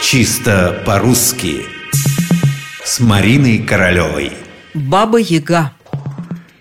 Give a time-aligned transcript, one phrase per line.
[0.00, 1.66] Чисто по-русски.
[2.84, 4.32] С Мариной Королевой.
[4.74, 5.72] Баба-яга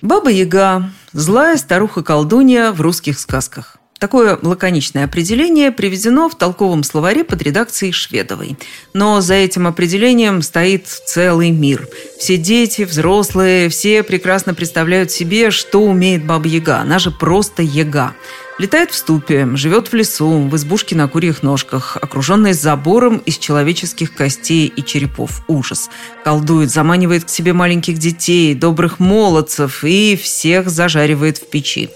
[0.00, 3.78] Баба-яга– злая старуха-колдунья в русских сказках.
[3.98, 8.58] Такое лаконичное определение приведено в толковом словаре под редакцией Шведовой.
[8.92, 11.88] Но за этим определением стоит целый мир.
[12.18, 16.78] Все дети, взрослые, все прекрасно представляют себе, что умеет Баба-Яга.
[16.78, 18.14] Она же просто Яга.
[18.56, 24.14] Летает в ступе, живет в лесу, в избушке на курьих ножках, окруженной забором из человеческих
[24.14, 25.42] костей и черепов.
[25.48, 25.90] Ужас.
[26.24, 31.90] Колдует, заманивает к себе маленьких детей, добрых молодцев и всех зажаривает в печи.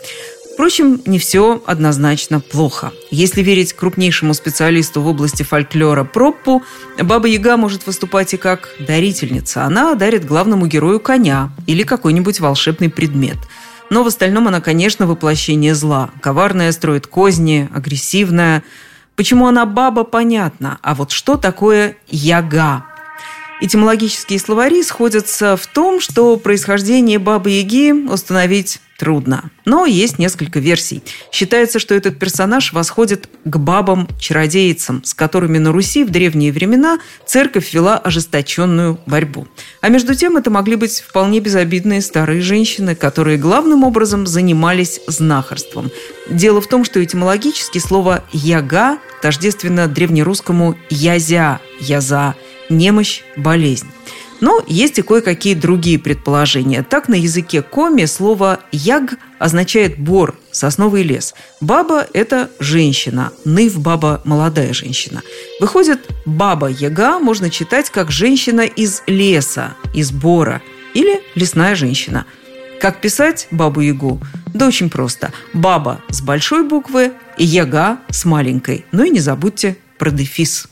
[0.58, 2.90] Впрочем, не все однозначно плохо.
[3.12, 6.64] Если верить крупнейшему специалисту в области фольклора Проппу,
[7.00, 9.62] Баба Яга может выступать и как дарительница.
[9.62, 13.36] Она дарит главному герою коня или какой-нибудь волшебный предмет–
[13.90, 16.10] но в остальном она, конечно, воплощение зла.
[16.20, 18.62] Коварная, строит козни, агрессивная.
[19.16, 20.78] Почему она баба, понятно.
[20.82, 22.84] А вот что такое яга?
[23.60, 29.50] Этимологические словари сходятся в том, что происхождение Бабы-Яги установить трудно.
[29.64, 31.02] Но есть несколько версий.
[31.32, 37.72] Считается, что этот персонаж восходит к бабам-чародейцам, с которыми на Руси в древние времена церковь
[37.72, 39.46] вела ожесточенную борьбу.
[39.80, 45.90] А между тем это могли быть вполне безобидные старые женщины, которые главным образом занимались знахарством.
[46.28, 52.34] Дело в том, что этимологически слово «яга» тождественно древнерусскому «язя», «яза»,
[52.68, 53.86] немощь, болезнь.
[54.40, 56.84] Но есть и кое-какие другие предположения.
[56.88, 61.34] Так, на языке коми слово «яг» означает «бор», сосновый лес.
[61.60, 65.22] Баба– это женщина, ныв– баба– молодая женщина.
[65.60, 70.62] Выходит, баба-яга можно читать как женщина из леса, из бора,
[70.94, 72.24] или лесная женщина.
[72.80, 74.20] Как писать бабу-ягу?
[74.54, 75.32] Да очень просто.
[75.52, 78.86] Баба с большой буквы и яга с маленькой.
[78.92, 80.68] Ну и не забудьте про дефис.